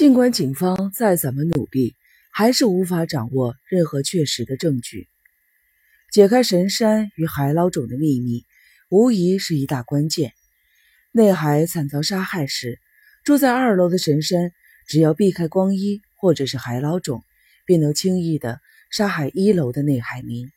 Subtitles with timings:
[0.00, 1.94] 尽管警方再怎么努力，
[2.32, 5.08] 还是无法掌握任何确实的证据。
[6.10, 8.46] 解开神山与海老种的秘密，
[8.88, 10.32] 无疑是一大关键。
[11.12, 12.80] 内海惨遭杀害时，
[13.24, 14.52] 住在二楼的神山，
[14.86, 17.22] 只要避开光一或者是海老种，
[17.66, 18.58] 便能轻易的
[18.90, 20.50] 杀害一楼的内海明。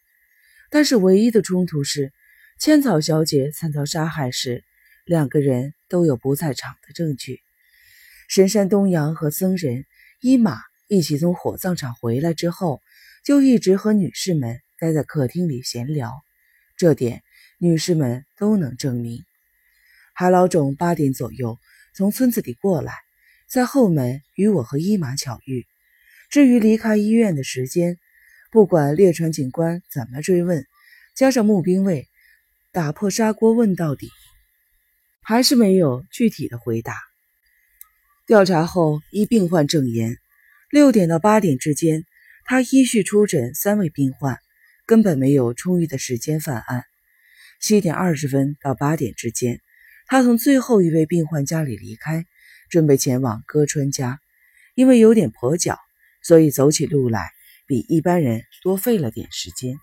[0.69, 2.13] 但是唯一的冲突是，
[2.61, 4.63] 千草小姐惨遭杀害时，
[5.03, 7.41] 两个人都有不在场的证据。
[8.27, 9.85] 神山东阳和僧人
[10.21, 12.81] 伊马一起从火葬场回来之后，
[13.23, 16.11] 就一直和女士们待在客厅里闲聊，
[16.77, 17.23] 这点
[17.59, 19.23] 女士们都能证明。
[20.13, 21.57] 海老种八点左右
[21.95, 22.93] 从村子里过来，
[23.47, 25.65] 在后门与我和伊玛巧遇。
[26.29, 27.97] 至于离开医院的时间，
[28.51, 30.65] 不管列川警官怎么追问，
[31.15, 32.07] 加上募兵卫
[32.71, 34.09] 打破砂锅问到底，
[35.21, 37.12] 还是没有具体的回答。
[38.25, 40.15] 调查后，依病患证言，
[40.71, 42.05] 六点到八点之间，
[42.45, 44.37] 他依序出诊三位病患，
[44.85, 46.85] 根本没有充裕的时间犯案。
[47.59, 49.59] 七点二十分到八点之间。
[50.07, 52.25] 他从最后一位病患家里离开，
[52.69, 54.19] 准备前往歌川家。
[54.73, 55.77] 因为有点跛脚，
[56.21, 57.29] 所以走起路来
[57.67, 59.75] 比一般人多费了点时间。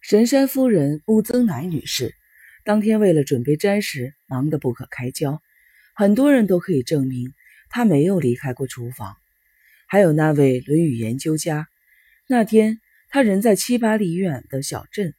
[0.00, 2.14] 神山夫人木增乃女士
[2.64, 5.40] 当天为了准备斋食，忙得不可开交。
[5.94, 7.32] 很多人都可以证明
[7.76, 9.16] 他没有离开过厨房。
[9.88, 11.66] 还有那位《论语》研究家，
[12.28, 15.12] 那天他人在七八里远的小镇，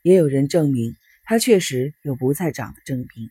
[0.00, 3.28] 也有人证明他确实有不在场的证明。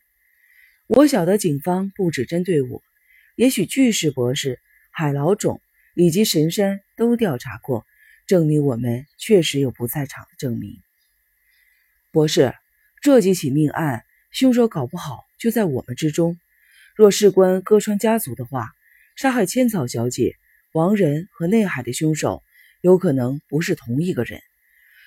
[0.86, 2.84] 我晓得警方不只针对我，
[3.36, 4.60] 也许巨石博士、
[4.92, 5.60] 海老种
[5.96, 7.84] 以及神山都调查过，
[8.28, 10.78] 证明我们确实有不在场的证明。
[12.12, 12.54] 博士，
[13.02, 16.38] 这几起命案，凶手搞不好就在我们之中。
[16.98, 18.72] 若事关歌川家族的话，
[19.16, 20.34] 杀害千草小姐、
[20.74, 22.42] 王仁和内海的凶手
[22.82, 24.42] 有可能不是同一个人。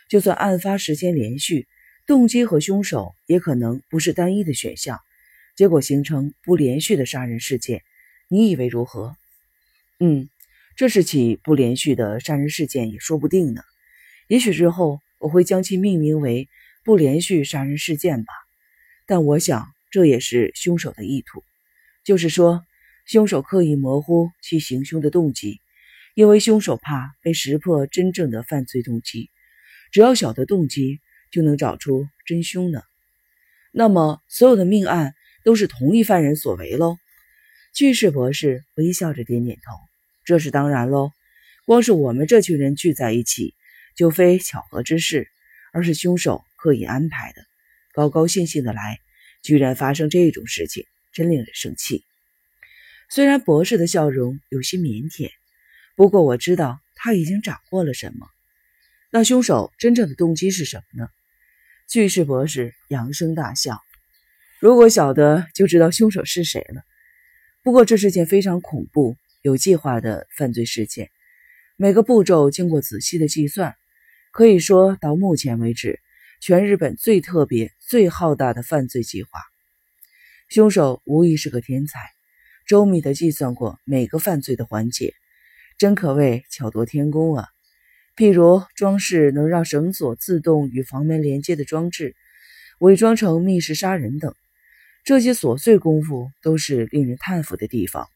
[0.08, 1.66] 就算案发时间连续，
[2.06, 5.00] 动机和凶手也可能不是单一的选项。
[5.56, 7.82] 结果形成不连续的杀人事件，
[8.28, 9.16] 你以为如何？
[9.98, 10.28] 嗯，
[10.76, 13.62] 这是起不连续的杀人事件也说不定呢。
[14.28, 16.48] 也许日后我会将其命名为
[16.84, 18.32] 不连续杀人事件吧。
[19.06, 21.42] 但我想这也是凶手的意图，
[22.04, 22.64] 就是说
[23.06, 25.60] 凶手刻意模糊其行凶的动机，
[26.14, 29.30] 因为凶手怕被识破真正的犯罪动机。
[29.92, 31.00] 只要晓得动机，
[31.30, 32.82] 就能找出真凶呢。
[33.72, 35.14] 那么所有的命案。
[35.42, 36.98] 都是同一犯人所为喽。
[37.72, 39.72] 巨士博士微笑着点点头
[40.22, 41.12] ：“这是当然喽。
[41.64, 43.54] 光是我们这群人聚在一起，
[43.96, 45.28] 就非巧合之事，
[45.72, 47.42] 而是凶手刻意安排的。
[47.94, 48.98] 高高兴兴的来，
[49.42, 52.04] 居然发生这种事情，真令人生气。”
[53.10, 55.30] 虽然博士的笑容有些腼腆，
[55.96, 58.28] 不过我知道他已经掌握了什么。
[59.10, 61.08] 那凶手真正的动机是什么呢？
[61.88, 63.80] 巨士博士扬声大笑。
[64.60, 66.82] 如果晓得，就知道凶手是谁了。
[67.64, 71.10] 不过，这是件非常恐怖、有计划的犯罪事件，
[71.76, 73.74] 每个步骤经过仔细的计算，
[74.30, 76.00] 可以说到目前为止，
[76.40, 79.30] 全日本最特别、最浩大的犯罪计划。
[80.50, 82.00] 凶手无疑是个天才，
[82.66, 85.14] 周密地计算过每个犯罪的环节，
[85.78, 87.46] 真可谓巧夺天工啊！
[88.16, 92.16] 譬如装饰能让绳索自动与房门连接的装置，
[92.80, 94.34] 伪装成密室杀人等。
[95.04, 98.08] 这些琐碎功夫都是令人叹服的地方。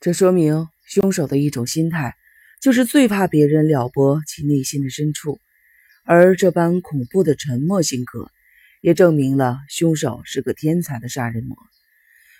[0.00, 2.16] 这说明凶手的一种心态，
[2.60, 5.38] 就是最怕别人撩拨其内心的深处。
[6.02, 8.32] 而这般恐怖的沉默性格，
[8.86, 11.56] 也证明了凶手是个天才的杀人魔。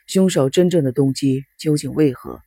[0.06, 2.40] 凶手真正的动机究竟为何？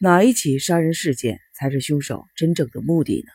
[0.00, 3.30] 哪一起杀人事件才是凶手真正的目的呢？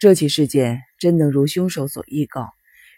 [0.00, 2.50] 这起事件真能如凶手所预告，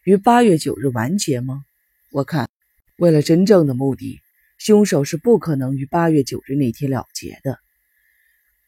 [0.04, 1.66] 于八月九日完结吗？
[2.12, 2.48] 我看。
[2.96, 4.22] 为了真正的目的，
[4.56, 7.58] 凶手是不可能于八月九日那天了结的。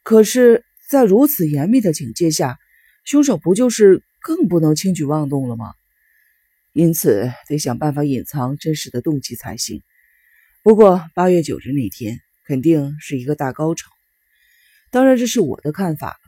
[0.03, 2.59] 可是，在如此严密的警戒下，
[3.05, 5.73] 凶手不就是更不能轻举妄动了吗？
[6.73, 9.83] 因此，得想办法隐藏真实的动机才行。
[10.63, 13.91] 不过，八月九日那天肯定是一个大高潮。
[14.91, 16.19] 当然，这是我的看法了。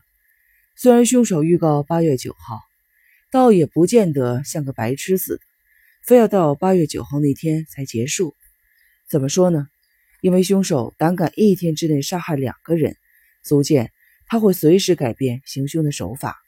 [0.77, 2.61] 虽然凶手预告八月九号，
[3.31, 5.43] 倒也不见得像个白痴似的。
[6.05, 8.35] 非要到八月九号那天才结束，
[9.11, 9.69] 怎么说呢？
[10.23, 12.97] 因为凶手胆敢一天之内杀害两个人，
[13.45, 13.93] 足见
[14.27, 16.39] 他会随时改变行凶的手法。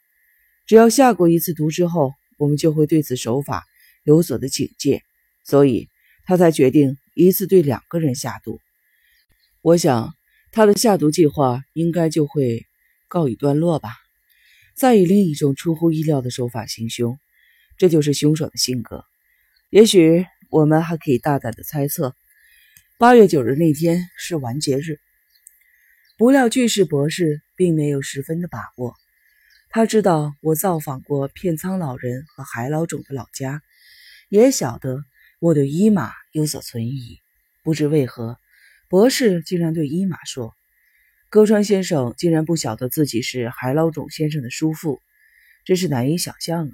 [0.65, 3.63] 只要下过一次毒之后，我们就会对此手法
[4.03, 5.03] 有所的警戒，
[5.43, 5.89] 所以
[6.25, 8.59] 他才决定一次对两个人下毒。
[9.61, 10.13] 我想，
[10.51, 12.65] 他的下毒计划应该就会
[13.07, 13.95] 告一段落吧。
[14.75, 17.17] 再以另一种出乎意料的手法行凶，
[17.77, 19.05] 这就是凶手的性格。
[19.69, 22.15] 也许我们还可以大胆的猜测，
[22.97, 24.99] 八月九日那天是完结日。
[26.17, 28.95] 不料巨士博士并没有十分的把握。
[29.69, 33.61] 他知道我造访过片仓老人和海老种的老家，
[34.33, 35.05] 也晓得
[35.37, 37.19] 我对伊玛有所存疑。
[37.63, 38.39] 不知为何，
[38.89, 40.55] 博士竟然对伊玛说。
[41.29, 44.99] 歌川先生竟然不晓得自己是海老冢先生的叔父，
[45.65, 46.73] 真是难以想象啊！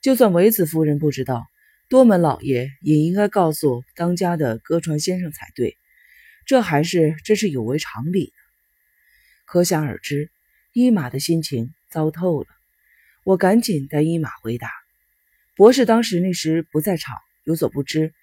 [0.00, 1.44] 就算维子夫人不知道，
[1.88, 5.76] 多门老爷也应该告诉当家的歌川先生才对，
[6.46, 8.32] 这还是真是有违常理的。
[9.44, 10.30] 可想而知，
[10.72, 12.46] 伊玛的心情糟透了。
[13.24, 14.70] 我赶紧带伊玛回答
[15.60, 18.14] ：“博士当时那时不在场，有所不知，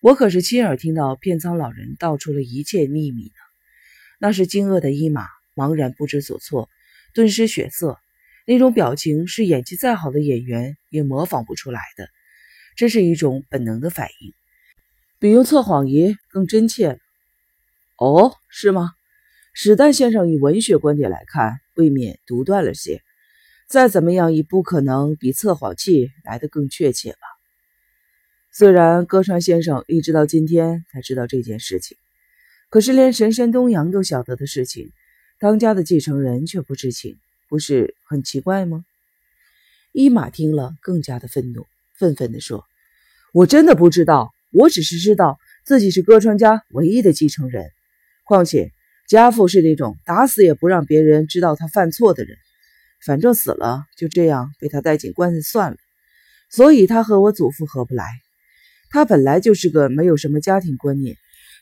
[0.00, 3.34] 我可是亲耳听到片仓老人道出了一切秘密呢。”
[4.18, 6.70] 那是惊愕的伊玛，茫然不知所措，
[7.12, 7.98] 顿失血色，
[8.46, 12.08] 那种表情是演技再好的演员也模仿不出来的，
[12.74, 14.32] 这是一种本能的反应，
[15.18, 16.98] 比用测谎仪更真切。
[17.98, 18.92] 哦，是吗？
[19.52, 23.02] 史丹先生以文学观点来看，未免独断了些。
[23.68, 27.18] 再怎么样，也不可能比测谎器来得更确切吧？
[28.50, 31.98] 虽然歌川先生一直到今天才知道这件事情。
[32.70, 34.90] 可是，连神山东阳都晓得的事情，
[35.38, 37.18] 当家的继承人却不知情，
[37.50, 38.86] 不是很奇怪吗？
[39.92, 41.66] 伊玛听了更加的愤怒，
[41.98, 42.64] 愤愤地说
[43.34, 47.70] ：“我真的不知道，我只是知道自己是歌川家唯一的继承人。
[48.24, 48.72] 况且，
[49.08, 52.38] 家父是那种打死也不让别人知道他犯错的人，
[53.04, 55.76] 反正死了就这样被他带进棺材算了。
[56.50, 58.04] 所以，他和我祖父合不来。
[58.90, 61.16] 他本来就是个没有什么家庭观念。”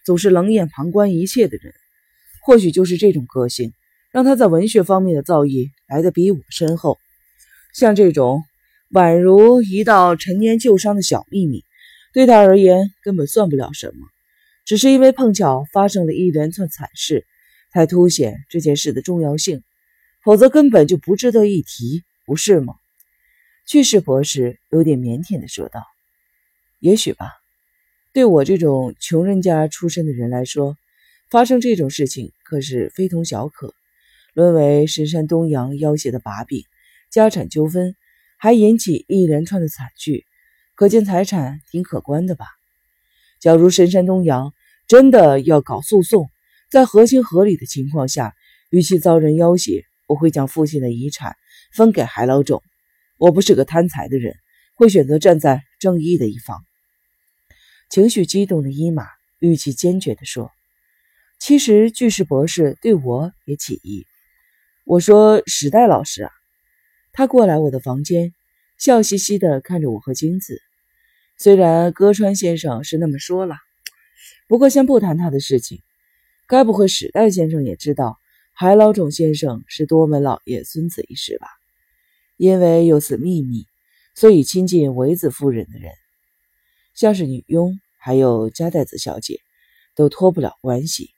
[0.06, 1.74] 总是冷眼旁观一切的人，
[2.44, 3.72] 或许就是这种个性，
[4.12, 6.96] 让他在文学方面的造诣来得比我深厚。
[7.74, 8.44] 像这种
[8.92, 11.64] 宛如一道陈年旧伤的小秘密，
[12.12, 14.06] 对他而言根本算不了什么，
[14.64, 17.26] 只是因为碰巧发生了一连串惨事，
[17.72, 19.64] 才凸显这件事的重要性。
[20.26, 22.75] 否则根本就不值得一提，不是吗？
[23.64, 25.84] 去世博士有点腼腆地说道
[26.82, 27.31] ：“也许吧。”
[28.12, 30.76] 对我这种穷人家出身的人来说，
[31.31, 33.73] 发生这种事情可是非同小可，
[34.34, 36.64] 沦为神山东阳要挟的把柄，
[37.08, 37.94] 家产纠纷
[38.37, 40.25] 还引起一连串的惨剧，
[40.75, 42.46] 可见财产挺可观的吧？
[43.38, 44.52] 假如神山东阳
[44.88, 46.29] 真的要搞诉讼，
[46.69, 48.34] 在合情合理的情况下，
[48.70, 51.37] 与其遭人要挟，我会将父亲的遗产
[51.73, 52.62] 分给海老种。
[53.19, 54.35] 我不是个贪财的人，
[54.75, 56.64] 会选择站在正义的一方。
[57.91, 59.06] 情绪激动的伊玛
[59.38, 60.50] 语气坚决地说
[61.38, 64.05] ：“其实巨石博士对我也起疑。”
[64.85, 66.31] 我说：“史代老师啊。”
[67.12, 68.35] 他过来我的房间，
[68.79, 70.61] 笑嘻嘻地看着我和金子。
[71.38, 73.56] 虽然歌川先生是那么说了，
[74.49, 75.81] 不过先不谈他的事情。
[76.47, 78.19] 该不会史代先生也知道
[78.58, 81.47] 海老种先生是多门老爷孙子一事吧？
[82.38, 83.67] 因为有此秘密，
[84.14, 85.93] 所以亲近维子夫人的人。
[86.94, 89.41] 像是女佣，还有加代子小姐，
[89.94, 91.11] 都脱不了关系。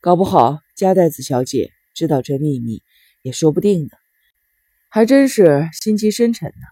[0.00, 2.82] 搞不好加代子小姐知道这秘密，
[3.22, 3.90] 也说不定呢。
[4.88, 6.66] 还真是心机深沉呢。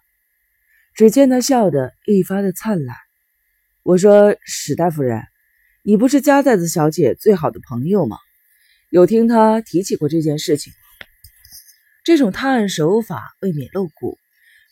[0.96, 2.96] 只见他笑得愈发的灿烂。
[3.84, 5.22] 我说：“史大夫人，
[5.84, 8.18] 你不是加代子小姐最好的朋友吗？
[8.90, 10.72] 有听他提起过这件事情？”
[12.04, 14.18] 这种探案手法未免露骨，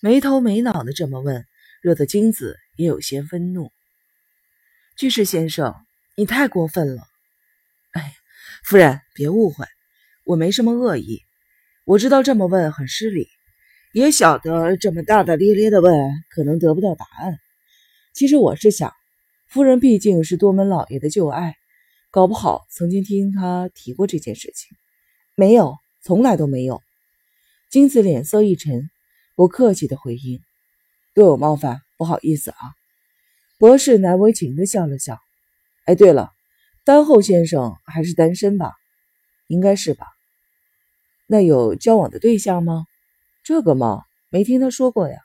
[0.00, 1.44] 没头没脑的这么问，
[1.82, 3.70] 惹得金子也有些愤怒。
[4.96, 5.74] 居士先生，
[6.16, 7.02] 你太过分了！
[7.92, 8.14] 哎，
[8.64, 9.66] 夫人别误会，
[10.24, 11.20] 我没什么恶意。
[11.84, 13.28] 我知道这么问很失礼，
[13.92, 15.94] 也晓得这么大大咧咧的问
[16.30, 17.38] 可能得不到答案。
[18.14, 18.94] 其实我是想，
[19.46, 21.54] 夫人毕竟是多门老爷的旧爱，
[22.16, 24.74] 搞不好曾经听他提过这件事情。
[25.34, 26.82] 没有，从来都没有。
[27.68, 28.88] 金子脸色一沉，
[29.34, 30.40] 不客气的回应
[31.12, 32.56] ：“多有冒犯，不好意思啊。”
[33.60, 35.18] 博士难为情的笑了笑。
[35.84, 36.32] 哎，对了，
[36.86, 38.72] 丹后先生还是单身吧？
[39.46, 40.06] 应该是吧。
[41.26, 42.86] 那有交往的对象吗？
[43.44, 45.18] 这个嘛，没听他说过呀。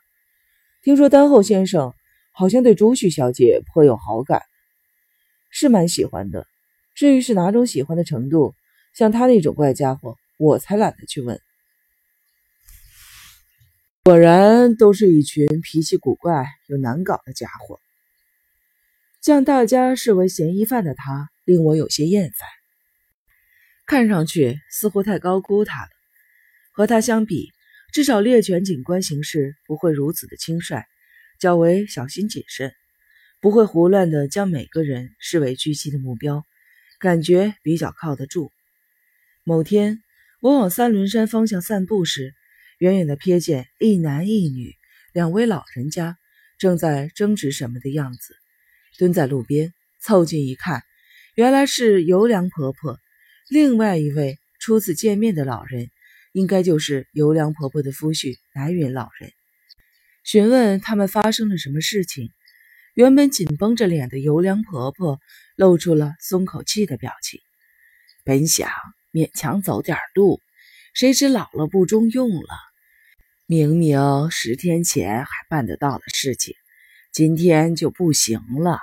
[0.82, 1.94] 听说丹后先生
[2.32, 4.42] 好像对朱旭小姐颇有好感，
[5.48, 6.46] 是蛮喜欢的。
[6.94, 8.54] 至于是哪种喜欢的程度，
[8.94, 11.40] 像他那种怪家伙，我才懒得去问。
[14.04, 17.80] 果然都是一群脾气古怪又难搞的家伙。
[19.20, 22.48] 将大家视为嫌疑犯的他，令我有些厌烦。
[23.86, 25.88] 看上去似乎太高估他了。
[26.72, 27.52] 和他相比，
[27.92, 30.82] 至少猎犬警官行事不会如此的轻率，
[31.38, 32.74] 较为小心谨慎，
[33.40, 36.44] 不会胡乱的将每个人视为狙击的目标，
[37.02, 38.52] 感觉比较靠得住。
[39.42, 39.98] 某天，
[40.40, 42.32] 我往三轮山方向散步时，
[42.78, 44.76] 远远的瞥见一男一女
[45.12, 46.16] 两位老人家
[46.58, 48.36] 正在争执什么的样子，
[48.98, 50.84] 蹲在路边，凑近一看，
[51.34, 53.00] 原来是尤良婆婆。
[53.48, 55.90] 另外一位初次见面的老人，
[56.32, 59.32] 应该就是尤良婆婆的夫婿南云老人。
[60.22, 62.30] 询问他们发生了什么事情，
[62.94, 65.18] 原本紧绷着脸的尤良婆婆
[65.56, 67.40] 露出了松口气的表情。
[68.22, 68.70] 本想
[69.12, 70.42] 勉强走点路，
[70.92, 72.48] 谁知老了不中用了。
[73.46, 76.54] 明明十天前还办得到的事情，
[77.12, 78.78] 今天就不行了。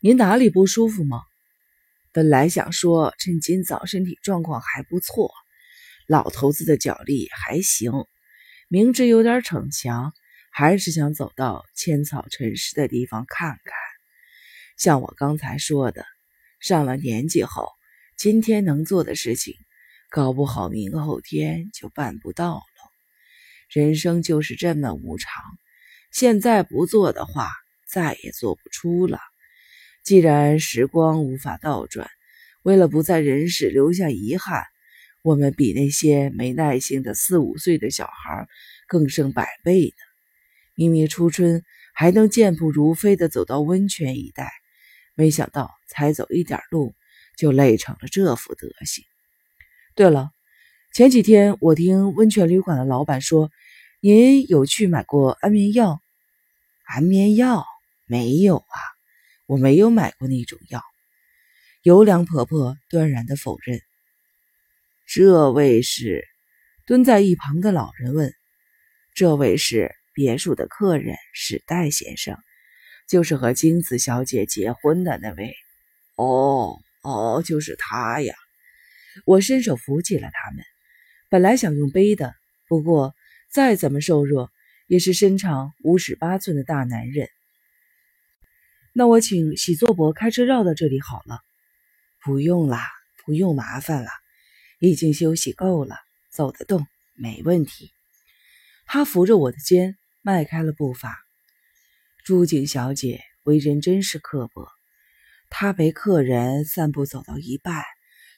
[0.00, 1.22] 您哪里不舒服吗？
[2.12, 5.32] 本来想说，趁今早身体状况还不错，
[6.06, 7.92] 老头子的脚力还行，
[8.68, 10.12] 明知有点逞强，
[10.58, 13.74] 还是想走到千草尘湿的地方看看。
[14.78, 16.06] 像我刚才说的，
[16.60, 17.68] 上了年纪后，
[18.16, 19.54] 今天能做的事情，
[20.08, 22.62] 搞不好明后天就办不到了。
[23.68, 25.42] 人生就是这么无常，
[26.10, 27.50] 现在不做的话，
[27.86, 29.20] 再也做不出了。
[30.04, 32.08] 既然时光无法倒转，
[32.62, 34.64] 为了不在人世留下遗憾，
[35.20, 38.48] 我们比那些没耐性的四五岁的小孩
[38.88, 40.05] 更胜百倍呢。
[40.76, 44.52] 明明初春还能健步如飞地走到温泉一带，
[45.14, 46.94] 没想到才走一点路
[47.36, 49.02] 就累成了这副德行。
[49.96, 50.30] 对了，
[50.94, 53.50] 前几天我听温泉旅馆的老板说，
[54.00, 56.00] 您有去买过安眠药？
[56.84, 57.66] 安眠药
[58.06, 58.78] 没有啊。
[59.48, 60.82] 我没有买过那种药，
[61.82, 63.80] 尤良婆婆断然的否认。
[65.06, 66.26] 这位是
[66.84, 68.34] 蹲在一旁的老人问
[69.14, 72.38] ：“这位是别墅的客人史代先生，
[73.06, 75.54] 就是和金子小姐结婚的那位。”
[76.16, 78.34] 哦哦，就是他呀！
[79.26, 80.64] 我伸手扶起了他们，
[81.28, 82.34] 本来想用背的，
[82.66, 83.14] 不过
[83.52, 84.50] 再怎么瘦弱，
[84.86, 87.28] 也是身长五尺八寸的大男人。
[88.94, 91.40] 那我请喜作伯开车绕到这里好了。
[92.24, 92.88] 不用啦，
[93.26, 94.08] 不用麻烦了，
[94.80, 95.96] 已经休息够了，
[96.30, 97.92] 走得动，没问题。
[98.86, 101.24] 他扶着我的肩，迈开了步伐。
[102.24, 104.68] 朱景小姐为人真是刻薄，
[105.50, 107.84] 她陪客人散步走到一半，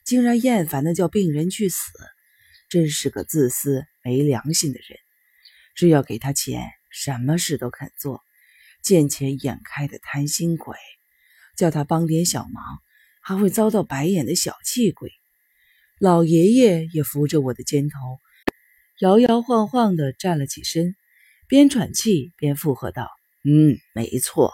[0.05, 1.79] 竟然厌烦的叫病人去死，
[2.69, 4.99] 真是个自私没良心的人。
[5.75, 8.23] 只要给他钱，什么事都肯做。
[8.83, 10.77] 见钱眼开的贪心鬼，
[11.57, 12.63] 叫他帮点小忙，
[13.23, 15.11] 还会遭到白眼的小气鬼。
[15.99, 18.21] 老爷爷也扶着我的肩头，
[18.99, 20.95] 摇摇晃晃的站了起身，
[21.49, 23.09] 边喘气边附和道
[23.45, 24.53] ：“嗯，没错。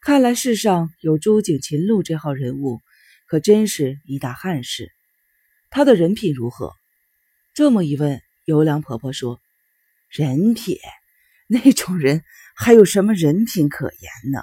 [0.00, 2.80] 看来世上有朱景秦禄这号人物，
[3.26, 4.92] 可真是一大憾事。
[5.70, 6.72] 他的人品如何？”
[7.54, 9.40] 这么一问，尤良婆婆说
[10.08, 10.76] ：“人品。”
[11.50, 14.42] 那种人还有什么人品可言呢？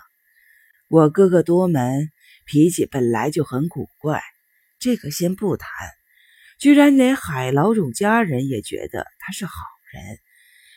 [0.90, 2.12] 我哥哥多门
[2.46, 4.24] 脾气本来就很古怪，
[4.80, 5.70] 这个先不谈，
[6.60, 9.54] 居然连海老种家人也觉得他是好
[9.94, 10.20] 人，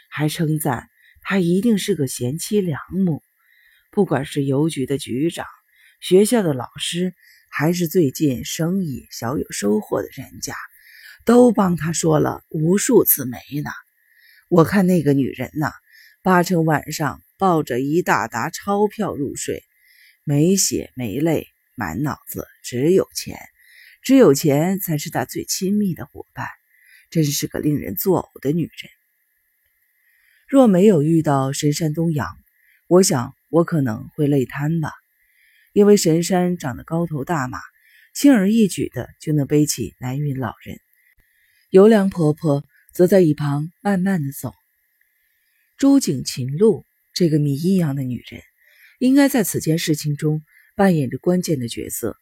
[0.08, 0.88] 还称赞
[1.22, 3.22] 他一定是个贤妻良母。
[3.90, 5.46] 不管是邮局的局长、
[6.00, 7.14] 学校的老师，
[7.50, 10.54] 还是最近生意小有收获的人家，
[11.24, 13.70] 都帮他说了无数次媒呢。
[14.48, 15.72] 我看那个女人呐。
[16.20, 19.62] 八成晚上抱着一大沓钞票入睡，
[20.24, 23.38] 没血没泪，满脑子只有钱，
[24.02, 26.48] 只有钱才是他最亲密的伙伴，
[27.08, 28.97] 真是个令人作呕的女人。
[30.48, 32.26] 若没有遇到神山东阳，
[32.86, 34.94] 我想我可能会累瘫吧，
[35.74, 37.58] 因为神山长得高头大马，
[38.14, 40.80] 轻而易举的就能背起南云老人，
[41.68, 42.64] 尤良婆婆
[42.94, 44.54] 则在一旁慢慢的走。
[45.76, 48.40] 朱景秦露这个谜一样的女人，
[49.00, 50.42] 应该在此件事情中
[50.74, 52.16] 扮演着关键的角色。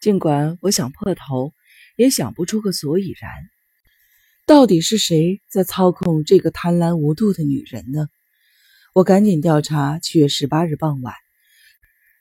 [0.00, 1.54] 尽管我想破头，
[1.96, 3.32] 也想不出个所以然。
[4.48, 8.08] 到底是谁在操控这个贪婪无度的女人呢？
[8.94, 11.14] 我赶紧调查七月十八日傍晚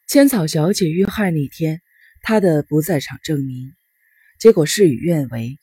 [0.09, 1.81] 千草小姐遇害那天
[2.21, 3.71] 她的不在场证明，
[4.41, 5.57] 结果事与愿违。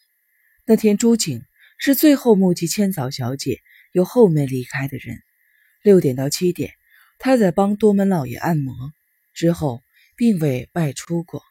[0.64, 1.42] 那天朱景
[1.76, 3.61] 是最后目击千草小姐。
[3.92, 5.18] 由后门离开的人，
[5.83, 6.73] 六点到七点，
[7.18, 8.75] 他在帮多门老爷按摩，
[9.35, 9.83] 之后
[10.16, 11.42] 并未外出过。